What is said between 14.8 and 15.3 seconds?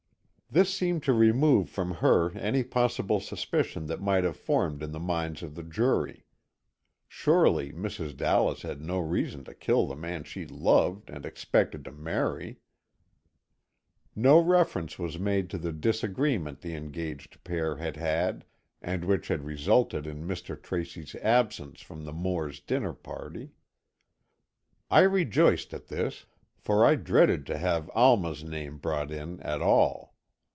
was